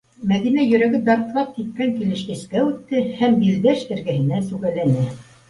Мәҙинә 0.29 0.61
йөрәге 0.69 1.01
дарҫлап 1.09 1.51
типкән 1.57 1.91
килеш 1.99 2.23
эскә 2.37 2.65
үтте 2.71 3.05
һәм 3.21 3.39
Билдәш 3.45 3.87
эргәһенә 3.99 4.43
сүгәләне: 4.51 5.07